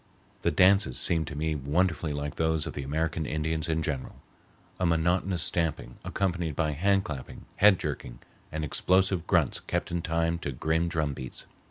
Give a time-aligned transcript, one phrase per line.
[0.41, 4.15] The dances seemed to me wonderfully like those of the American Indians in general,
[4.79, 8.17] a monotonous stamping accompanied by hand clapping, head jerking,
[8.51, 11.45] and explosive grunts kept in time to grim drum beats.